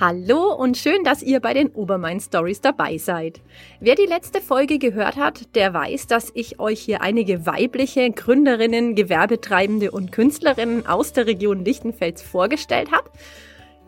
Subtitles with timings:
[0.00, 3.40] Hallo und schön, dass ihr bei den Obermain Stories dabei seid.
[3.80, 8.94] Wer die letzte Folge gehört hat, der weiß, dass ich euch hier einige weibliche Gründerinnen,
[8.94, 13.10] Gewerbetreibende und Künstlerinnen aus der Region Lichtenfels vorgestellt habe.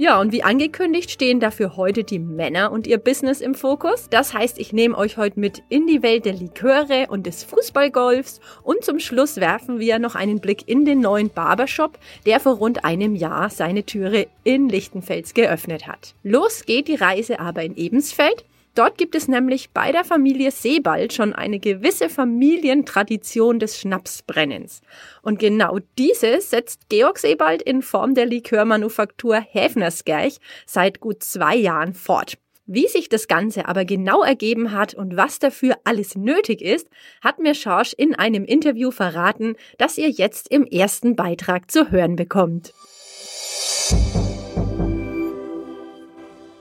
[0.00, 4.08] Ja, und wie angekündigt stehen dafür heute die Männer und ihr Business im Fokus.
[4.08, 8.40] Das heißt, ich nehme euch heute mit in die Welt der Liköre und des Fußballgolfs
[8.62, 12.82] und zum Schluss werfen wir noch einen Blick in den neuen Barbershop, der vor rund
[12.82, 16.14] einem Jahr seine Türe in Lichtenfels geöffnet hat.
[16.22, 21.12] Los geht die Reise aber in Ebensfeld Dort gibt es nämlich bei der Familie Sebald
[21.12, 24.82] schon eine gewisse Familientradition des Schnapsbrennens.
[25.22, 31.94] Und genau diese setzt Georg Sebald in Form der Likörmanufaktur Häfnersgerch seit gut zwei Jahren
[31.94, 32.38] fort.
[32.72, 36.88] Wie sich das Ganze aber genau ergeben hat und was dafür alles nötig ist,
[37.20, 42.14] hat mir Schorsch in einem Interview verraten, das ihr jetzt im ersten Beitrag zu hören
[42.14, 42.72] bekommt.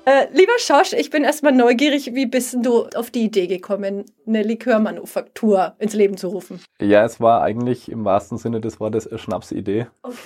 [0.09, 4.41] Äh, lieber Schorsch, ich bin erstmal neugierig, wie bist du auf die Idee gekommen, eine
[4.41, 6.59] Likörmanufaktur ins Leben zu rufen?
[6.81, 9.85] Ja, es war eigentlich im wahrsten Sinne des Wortes eine Schnapsidee.
[10.01, 10.17] Okay.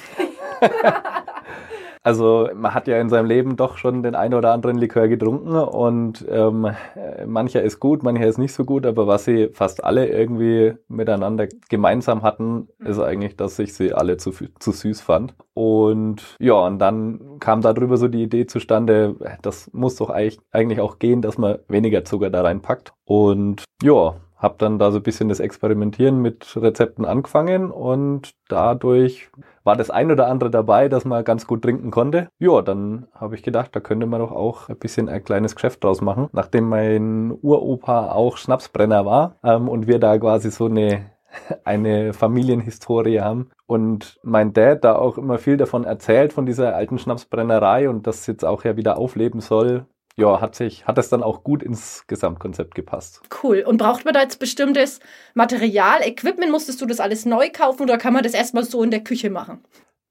[2.04, 5.56] Also man hat ja in seinem Leben doch schon den einen oder anderen Likör getrunken
[5.56, 6.68] und ähm,
[7.26, 11.48] mancher ist gut, mancher ist nicht so gut, aber was sie fast alle irgendwie miteinander
[11.70, 15.34] gemeinsam hatten, ist eigentlich, dass ich sie alle zu, zu süß fand.
[15.54, 20.82] Und ja, und dann kam darüber so die Idee zustande, das muss doch eigentlich, eigentlich
[20.82, 22.94] auch gehen, dass man weniger Zucker da reinpackt.
[23.06, 29.30] Und ja, habe dann da so ein bisschen das Experimentieren mit Rezepten angefangen und dadurch
[29.64, 32.28] war das ein oder andere dabei, dass man ganz gut trinken konnte.
[32.38, 35.84] Ja, dann habe ich gedacht, da könnte man doch auch ein bisschen ein kleines Geschäft
[35.84, 36.28] draus machen.
[36.34, 41.14] Nachdem mein Uropa auch Schnapsbrenner war ähm, und wir da quasi so eine
[41.64, 43.50] eine Familienhistorie haben.
[43.66, 48.28] Und mein Dad da auch immer viel davon erzählt, von dieser alten Schnapsbrennerei und das
[48.28, 52.06] jetzt auch ja wieder aufleben soll, ja, hat sich, hat es dann auch gut ins
[52.08, 53.22] Gesamtkonzept gepasst.
[53.44, 53.64] Cool.
[53.66, 55.00] Und braucht man da jetzt bestimmtes
[55.34, 56.52] Material, Equipment?
[56.52, 59.30] Musstest du das alles neu kaufen oder kann man das erstmal so in der Küche
[59.30, 59.64] machen?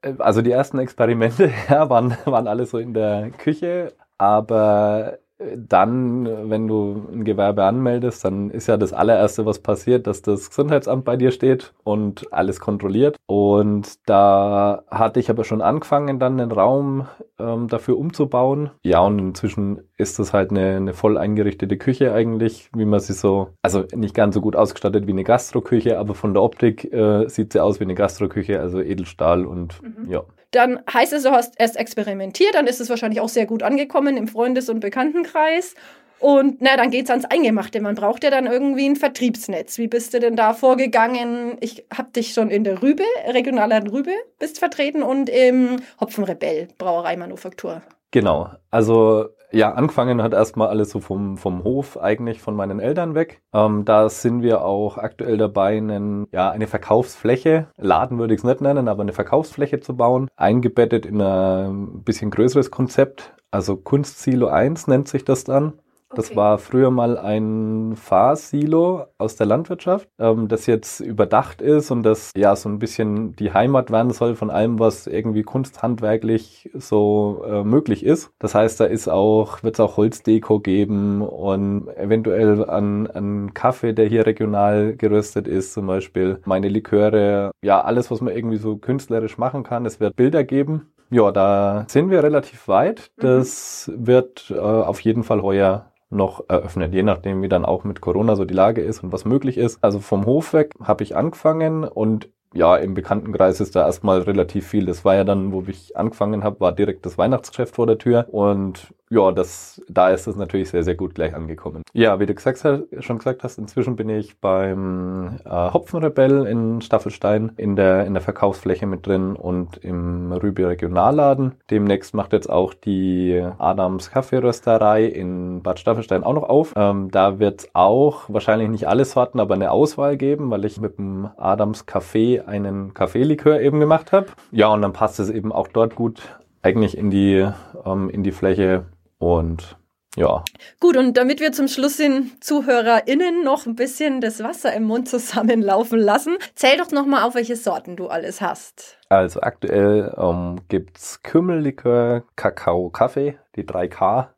[0.03, 5.19] Äh, also die ersten Experimente ja, waren, waren alle so in der Küche, aber
[5.57, 10.51] dann, wenn du ein Gewerbe anmeldest, dann ist ja das allererste, was passiert, dass das
[10.51, 13.17] Gesundheitsamt bei dir steht und alles kontrolliert.
[13.27, 17.07] Und da hatte ich aber schon angefangen, dann einen Raum
[17.39, 18.71] ähm, dafür umzubauen.
[18.83, 23.15] Ja, und inzwischen ist das halt eine, eine voll eingerichtete Küche eigentlich, wie man sie
[23.15, 27.29] so, also nicht ganz so gut ausgestattet wie eine Gastroküche, aber von der Optik äh,
[27.29, 30.11] sieht sie aus wie eine Gastroküche, also Edelstahl und mhm.
[30.11, 30.23] ja.
[30.53, 34.17] Dann heißt es, du hast erst experimentiert, dann ist es wahrscheinlich auch sehr gut angekommen
[34.17, 35.75] im Freundes- und Bekanntenkreis.
[36.23, 37.81] Und na, dann geht es ans Eingemachte.
[37.81, 39.79] Man braucht ja dann irgendwie ein Vertriebsnetz.
[39.79, 41.57] Wie bist du denn da vorgegangen?
[41.61, 47.83] Ich habe dich schon in der Rübe, regionaler Rübe, bist vertreten und im Hopfenrebell, Brauereimanufaktur.
[48.13, 48.51] Genau.
[48.71, 53.43] Also ja, angefangen hat erstmal alles so vom, vom Hof, eigentlich von meinen Eltern weg.
[53.53, 58.45] Ähm, da sind wir auch aktuell dabei, einen, ja, eine Verkaufsfläche, Laden würde ich es
[58.45, 63.35] nicht nennen, aber eine Verkaufsfläche zu bauen, eingebettet in ein bisschen größeres Konzept.
[63.51, 65.75] Also Kunstsilo 1 nennt sich das dann.
[66.15, 66.37] Das okay.
[66.37, 72.33] war früher mal ein Fahrsilo aus der Landwirtschaft, ähm, das jetzt überdacht ist und das
[72.37, 77.65] ja so ein bisschen die Heimat werden soll von allem, was irgendwie kunsthandwerklich so äh,
[77.65, 78.31] möglich ist.
[78.39, 83.93] Das heißt, da ist auch, wird es auch Holzdeko geben und eventuell an, an Kaffee,
[83.93, 88.77] der hier regional geröstet ist, zum Beispiel meine Liköre, ja, alles, was man irgendwie so
[88.77, 89.87] künstlerisch machen kann.
[89.87, 90.93] Es wird Bilder geben.
[91.11, 93.11] Ja, da sind wir relativ weit.
[93.17, 93.23] Mhm.
[93.23, 94.07] Das mhm.
[94.07, 98.37] wird äh, auf jeden Fall heuer noch eröffnet, je nachdem, wie dann auch mit Corona
[98.37, 99.83] so die Lage ist und was möglich ist.
[99.83, 104.67] Also vom Hof weg habe ich angefangen und ja, im Bekanntenkreis ist da erstmal relativ
[104.67, 104.85] viel.
[104.87, 108.27] Das war ja dann, wo ich angefangen habe, war direkt das Weihnachtsgeschäft vor der Tür
[108.31, 111.83] und ja, das, da ist es natürlich sehr, sehr gut gleich angekommen.
[111.93, 112.67] Ja, wie du gesagt,
[113.01, 118.23] schon gesagt hast, inzwischen bin ich beim äh, Hopfenrebell in Staffelstein in der, in der
[118.23, 121.53] Verkaufsfläche mit drin und im Rübi Regionalladen.
[121.71, 126.73] Demnächst macht jetzt auch die Adams Kaffeerösterei in Bad Staffelstein auch noch auf.
[126.75, 130.97] Ähm, da wird auch wahrscheinlich nicht alle Sorten, aber eine Auswahl geben, weil ich mit
[130.97, 134.29] dem Adams Café einen Kaffeelikör eben gemacht habe.
[134.53, 136.23] Ja, und dann passt es eben auch dort gut
[136.63, 137.47] eigentlich in die,
[137.85, 138.87] ähm, in die Fläche
[139.23, 139.77] und
[140.17, 140.45] ja.
[140.79, 145.09] Gut, und damit wir zum Schluss den ZuhörerInnen noch ein bisschen das Wasser im Mund
[145.09, 148.99] zusammenlaufen lassen, zähl doch nochmal auf, welche Sorten du alles hast.
[149.09, 154.29] Also aktuell ähm, gibt es Kümmellikör, Kakao, Kaffee die 3K.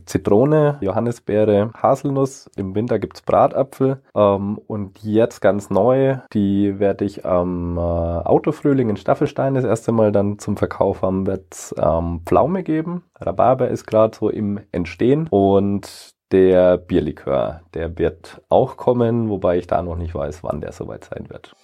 [0.06, 2.50] Zitrone, Johannisbeere, Haselnuss.
[2.56, 4.02] Im Winter gibt's Bratapfel.
[4.14, 9.92] Ähm, und jetzt ganz neu, die werde ich am äh, Autofrühling in Staffelstein das erste
[9.92, 13.04] Mal dann zum Verkauf haben, wird's ähm, Pflaume geben.
[13.20, 15.28] Rhabarber ist gerade so im Entstehen.
[15.30, 20.72] Und der Bierlikör, der wird auch kommen, wobei ich da noch nicht weiß, wann der
[20.72, 21.54] soweit sein wird.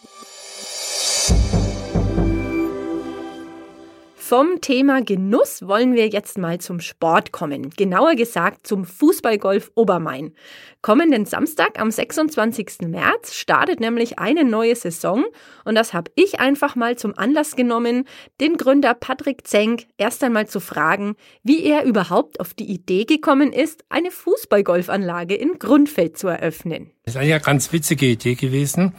[4.29, 7.71] Vom Thema Genuss wollen wir jetzt mal zum Sport kommen.
[7.71, 10.35] Genauer gesagt zum Fußballgolf Obermain.
[10.83, 12.81] Kommenden Samstag am 26.
[12.89, 15.25] März startet nämlich eine neue Saison
[15.65, 18.05] und das habe ich einfach mal zum Anlass genommen,
[18.39, 23.51] den Gründer Patrick Zenk erst einmal zu fragen, wie er überhaupt auf die Idee gekommen
[23.51, 26.91] ist, eine Fußballgolfanlage in Grundfeld zu eröffnen.
[27.07, 28.93] Das ist eine ganz witzige Idee gewesen.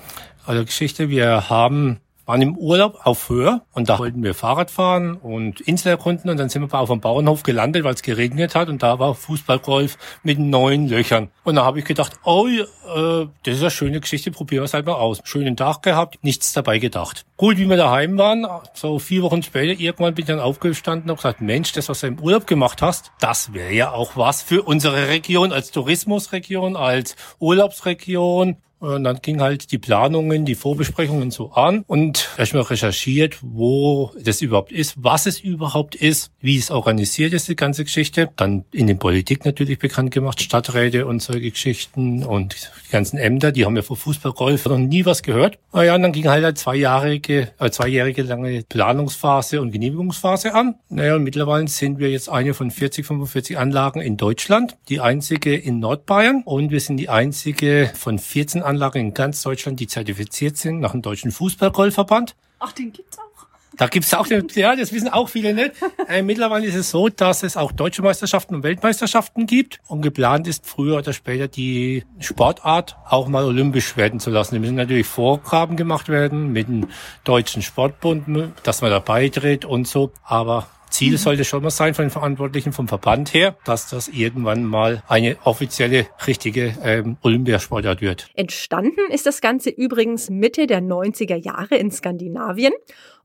[0.47, 1.99] Also Geschichte, wir haben
[2.29, 6.37] waren im Urlaub auf Höhe und da wollten wir Fahrrad fahren und Insel erkunden und
[6.37, 9.97] dann sind wir auf dem Bauernhof gelandet, weil es geregnet hat und da war Fußballgolf
[10.21, 11.31] mit neun Löchern.
[11.43, 14.75] Und da habe ich gedacht, oh, äh, das ist eine schöne Geschichte, probieren wir es
[14.75, 15.21] halt mal aus.
[15.23, 17.25] Schönen Tag gehabt, nichts dabei gedacht.
[17.35, 18.45] Gut, wie wir daheim waren,
[18.75, 22.07] so vier Wochen später, irgendwann bin ich dann aufgestanden und gesagt, Mensch, das, was du
[22.07, 27.15] im Urlaub gemacht hast, das wäre ja auch was für unsere Region als Tourismusregion, als
[27.39, 34.11] Urlaubsregion und dann ging halt die Planungen, die Vorbesprechungen so an und erstmal recherchiert, wo
[34.21, 38.29] das überhaupt ist, was es überhaupt ist, wie es organisiert ist, die ganze Geschichte.
[38.37, 42.55] Dann in den Politik natürlich bekannt gemacht, Stadträte und solche Geschichten und
[42.87, 45.59] die ganzen Ämter, die haben ja vor Fußballgolf noch nie was gehört.
[45.73, 50.75] Naja, und dann ging halt eine zweijährige, äh, zweijährige lange Planungsphase und Genehmigungsphase an.
[50.89, 55.55] Naja, und mittlerweile sind wir jetzt eine von 40, 45 Anlagen in Deutschland, die einzige
[55.55, 60.57] in Nordbayern und wir sind die einzige von 14 Anlagen in ganz Deutschland, die zertifiziert
[60.57, 62.35] sind nach dem Deutschen Fußballgolfverband.
[62.59, 63.29] Ach, den gibt's auch.
[63.77, 65.71] Da gibt's auch, ja, das wissen auch viele nicht.
[66.07, 70.47] Äh, mittlerweile ist es so, dass es auch deutsche Meisterschaften und Weltmeisterschaften gibt und geplant
[70.47, 74.55] ist, früher oder später die Sportart auch mal olympisch werden zu lassen.
[74.55, 76.87] Da müssen natürlich Vorgaben gemacht werden mit dem
[77.25, 80.11] deutschen Sportbund, dass man da beitritt und so.
[80.23, 81.17] Aber Ziel mhm.
[81.17, 85.37] sollte schon mal sein von den Verantwortlichen vom Verband her, dass das irgendwann mal eine
[85.43, 88.27] offizielle, richtige ähm, Olympiasportart wird.
[88.35, 92.73] Entstanden ist das Ganze übrigens Mitte der 90er Jahre in Skandinavien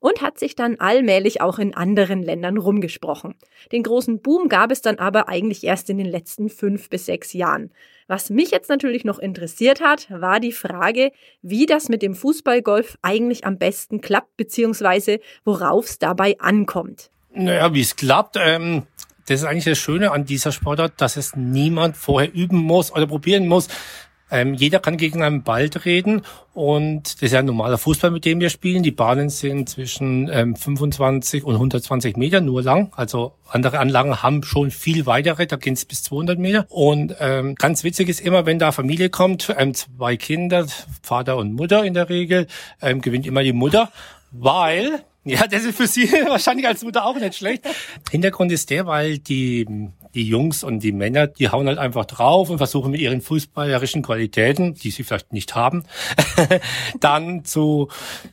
[0.05, 3.37] und hat sich dann allmählich auch in anderen Ländern rumgesprochen.
[3.73, 7.33] Den großen Boom gab es dann aber eigentlich erst in den letzten fünf bis sechs
[7.33, 7.71] Jahren.
[8.07, 11.11] Was mich jetzt natürlich noch interessiert hat, war die Frage,
[11.41, 17.11] wie das mit dem Fußballgolf eigentlich am besten klappt, beziehungsweise worauf es dabei ankommt.
[17.35, 18.85] Naja, wie es klappt, ähm,
[19.27, 23.07] das ist eigentlich das Schöne an dieser Sportart, dass es niemand vorher üben muss oder
[23.07, 23.69] probieren muss.
[24.31, 26.23] Ähm, jeder kann gegen einen Ball treten
[26.55, 28.83] und das ist ja ein normaler Fußball, mit dem wir spielen.
[28.83, 32.93] Die Bahnen sind zwischen ähm, 25 und 120 Meter nur lang.
[32.97, 36.67] Also andere Anlagen haben schon viel weitere, da gehen es bis 200 Meter.
[36.69, 40.67] Und ähm, ganz witzig ist immer, wenn da Familie kommt, ähm, zwei Kinder,
[41.03, 42.47] Vater und Mutter in der Regel,
[42.81, 43.91] ähm, gewinnt immer die Mutter,
[44.31, 47.65] weil ja, das ist für Sie wahrscheinlich als Mutter auch nicht schlecht.
[48.11, 49.67] Hintergrund ist der, weil die,
[50.15, 54.03] die Jungs und die Männer, die hauen halt einfach drauf und versuchen mit ihren fußballerischen
[54.03, 55.85] Qualitäten, die sie vielleicht nicht haben,
[57.01, 57.89] dann zu,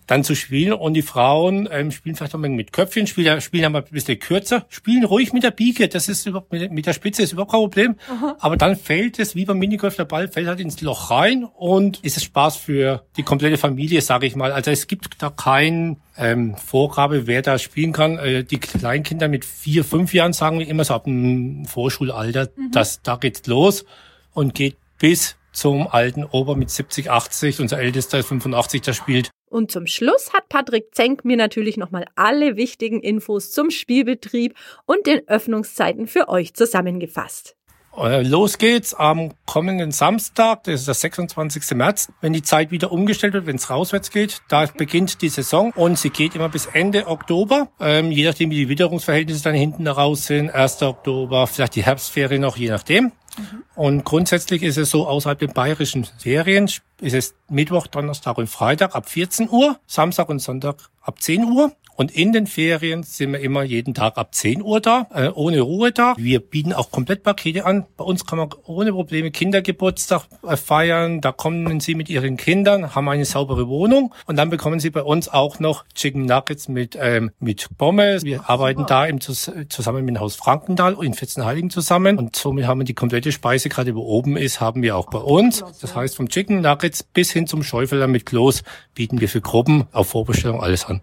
[0.06, 0.74] dann zu spielen.
[0.74, 4.66] Und die Frauen ähm, spielen vielleicht auch mit Köpfchen, spielen, spielen aber ein bisschen kürzer,
[4.68, 5.88] spielen ruhig mit der Biege.
[5.88, 7.96] Das ist überhaupt, mit der Spitze ist überhaupt kein Problem.
[8.10, 8.36] Aha.
[8.40, 12.04] Aber dann fällt es, wie beim Minigolf, der Ball fällt halt ins Loch rein und
[12.04, 14.52] ist es Spaß für die komplette Familie, sage ich mal.
[14.52, 18.18] Also es gibt da keinen ähm, Vorgabe, wer da spielen kann.
[18.20, 22.72] Äh, die Kleinkinder mit vier, fünf Jahren sagen wir immer so ab dem Vorschulalter, mhm.
[22.72, 23.86] dass da geht's los
[24.34, 27.60] und geht bis zum alten Ober mit 70, 80.
[27.60, 29.32] Unser ältester ist 85, der spielt.
[29.50, 35.06] Und zum Schluss hat Patrick Zenk mir natürlich nochmal alle wichtigen Infos zum Spielbetrieb und
[35.08, 37.58] den Öffnungszeiten für euch zusammengefasst.
[37.98, 41.72] Äh, los geht's am kommenden Samstag, das ist der 26.
[41.76, 44.42] März, wenn die Zeit wieder umgestellt wird, wenn es rauswärts geht.
[44.48, 48.56] Da beginnt die Saison und sie geht immer bis Ende Oktober, ähm, je nachdem wie
[48.56, 50.50] die Witterungsverhältnisse dann hinten raus sind.
[50.50, 50.82] 1.
[50.84, 53.12] Oktober, vielleicht die Herbstferien noch, je nachdem.
[53.38, 53.64] Mhm.
[53.76, 56.70] Und grundsätzlich ist es so, außerhalb der bayerischen Ferien
[57.02, 61.72] ist es Mittwoch, Donnerstag und Freitag ab 14 Uhr, Samstag und Sonntag ab 10 Uhr.
[61.98, 65.62] Und in den Ferien sind wir immer jeden Tag ab 10 Uhr da, äh, ohne
[65.62, 66.16] Ruhe da.
[66.18, 67.86] Wir bieten auch Komplettpakete an.
[67.96, 71.22] Bei uns kann man ohne Probleme Kindergeburtstag äh, feiern.
[71.22, 75.04] Da kommen Sie mit Ihren Kindern, haben eine saubere Wohnung und dann bekommen Sie bei
[75.04, 78.24] uns auch noch Chicken Nuggets mit, ähm, mit Pommes.
[78.24, 82.80] Wir arbeiten da im, zusammen mit dem Haus Frankenthal in Vierzenheiligen zusammen und somit haben
[82.80, 85.64] wir die komplette Speise, gerade wo oben ist, haben wir auch bei uns.
[85.82, 89.88] Das heißt vom Chicken Nuggets bis hin zum Schäufeler mit Kloß bieten wir für Gruppen
[89.92, 91.02] auf Vorbestellung alles an.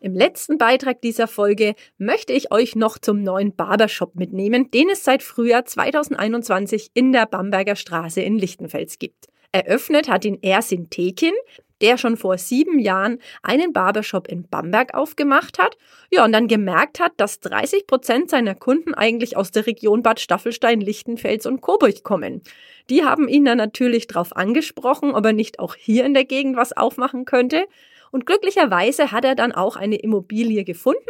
[0.00, 5.04] Im letzten Beitrag dieser Folge möchte ich euch noch zum neuen Barbershop mitnehmen, den es
[5.04, 9.28] seit Frühjahr 2021 in der Bamberger Straße in Lichtenfels gibt.
[9.52, 11.34] Eröffnet hat ihn Ersin Tekin,
[11.82, 15.76] der schon vor sieben Jahren einen Barbershop in Bamberg aufgemacht hat,
[16.10, 20.20] ja, und dann gemerkt hat, dass 30 Prozent seiner Kunden eigentlich aus der Region Bad
[20.20, 22.42] Staffelstein, Lichtenfels und Coburg kommen.
[22.88, 26.56] Die haben ihn dann natürlich darauf angesprochen, ob er nicht auch hier in der Gegend
[26.56, 27.66] was aufmachen könnte.
[28.10, 31.00] Und glücklicherweise hat er dann auch eine Immobilie gefunden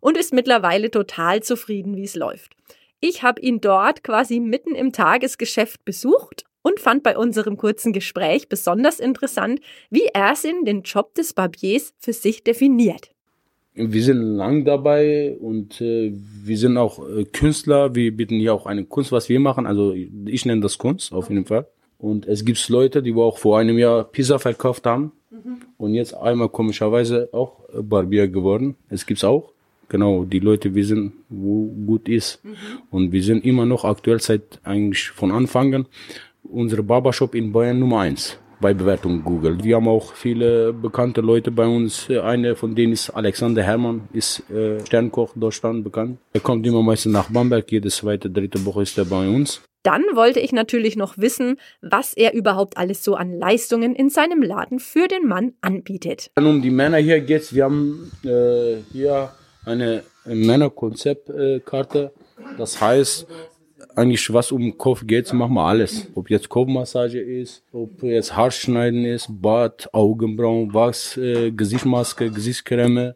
[0.00, 2.52] und ist mittlerweile total zufrieden, wie es läuft.
[3.00, 8.48] Ich habe ihn dort quasi mitten im Tagesgeschäft besucht und fand bei unserem kurzen Gespräch
[8.48, 13.10] besonders interessant, wie Ersin den Job des Barbiers für sich definiert.
[13.74, 17.94] Wir sind lang dabei und äh, wir sind auch äh, Künstler.
[17.94, 19.66] Wir bieten hier auch eine Kunst, was wir machen.
[19.66, 21.66] Also ich nenne das Kunst auf jeden Fall.
[21.98, 25.62] Und es gibt Leute, die auch vor einem Jahr Pizza verkauft haben mhm.
[25.78, 28.76] und jetzt einmal komischerweise auch Barbier geworden.
[28.90, 29.52] Es gibt's auch.
[29.88, 32.44] Genau, die Leute wissen, wo gut ist.
[32.44, 32.56] Mhm.
[32.90, 35.86] Und wir sind immer noch aktuell seit eigentlich von Anfang an
[36.42, 39.62] unsere Barbershop in Bayern Nummer eins bei Bewertung Google.
[39.62, 42.08] Wir haben auch viele bekannte Leute bei uns.
[42.08, 46.18] Eine von denen ist Alexander Hermann, ist äh, Sternkoch Deutschland bekannt.
[46.32, 49.60] Er kommt immer meistens nach Bamberg, jede zweite, dritte Woche ist er bei uns.
[49.82, 54.40] Dann wollte ich natürlich noch wissen, was er überhaupt alles so an Leistungen in seinem
[54.40, 56.30] Laden für den Mann anbietet.
[56.36, 57.52] Um die Männer hier geht's.
[57.52, 59.32] Wir haben äh, hier
[59.64, 62.12] eine Männerkonzeptkarte.
[62.58, 63.26] Das heißt,
[63.96, 66.08] eigentlich was um Kopf geht, machen wir alles.
[66.14, 73.14] Ob jetzt Kopfmassage ist, ob jetzt Haarschneiden ist, Bart, Augenbrauen, Wachs, äh, Gesichtsmaske, Gesichtscreme.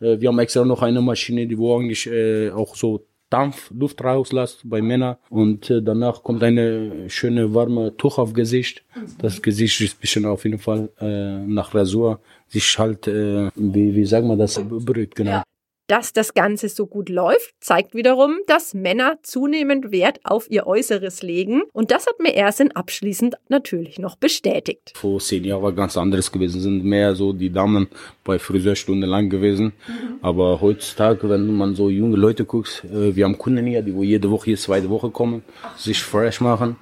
[0.00, 4.04] Äh, wir haben extra noch eine Maschine, die wo eigentlich äh, auch so Dampf, Luft
[4.04, 8.84] rauslässt bei Männern und äh, danach kommt eine schöne warme Tuch auf Gesicht.
[9.18, 13.94] Das Gesicht ist ein bisschen auf jeden Fall äh, nach Rasur sich halt, äh, wie,
[13.96, 15.30] wie sagen wir das, berührt, genau.
[15.32, 15.42] Ja.
[15.88, 21.22] Dass das Ganze so gut läuft, zeigt wiederum, dass Männer zunehmend Wert auf ihr Äußeres
[21.22, 21.62] legen.
[21.72, 24.92] Und das hat mir Ersin abschließend natürlich noch bestätigt.
[24.96, 27.88] Vor zehn Jahren war ganz anderes gewesen, sind mehr so die Damen
[28.24, 29.72] bei Friseurstunde lang gewesen.
[29.86, 30.18] Mhm.
[30.22, 34.02] Aber heutzutage, wenn man so junge Leute guckt, äh, wir haben Kunden hier, die wo
[34.02, 35.44] jede Woche, jede zweite Woche kommen,
[35.76, 36.76] sich fresh machen.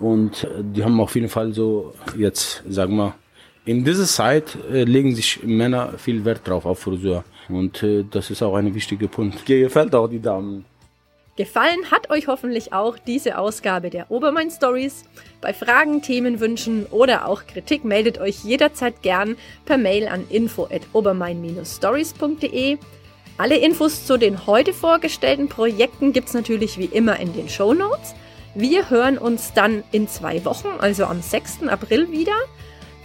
[0.00, 3.14] Und äh, die haben auf jeden Fall so jetzt, sagen wir,
[3.66, 7.24] in dieser Zeit äh, legen sich Männer viel Wert drauf auf Friseur.
[7.48, 9.44] Und äh, das ist auch ein wichtiger Punkt.
[9.44, 10.64] Gefällt auch die Damen.
[11.36, 15.04] Gefallen hat euch hoffentlich auch diese Ausgabe der Obermain Stories.
[15.42, 22.78] Bei Fragen, Themenwünschen oder auch Kritik meldet euch jederzeit gern per Mail an info@obermain-stories.de.
[23.36, 28.14] Alle Infos zu den heute vorgestellten Projekten gibt's natürlich wie immer in den Show Notes.
[28.54, 31.68] Wir hören uns dann in zwei Wochen, also am 6.
[31.68, 32.32] April wieder.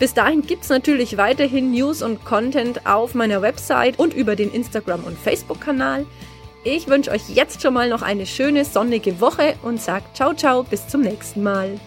[0.01, 4.51] Bis dahin gibt es natürlich weiterhin News und Content auf meiner Website und über den
[4.51, 6.07] Instagram- und Facebook-Kanal.
[6.63, 10.63] Ich wünsche euch jetzt schon mal noch eine schöne sonnige Woche und sage ciao ciao
[10.63, 11.79] bis zum nächsten Mal.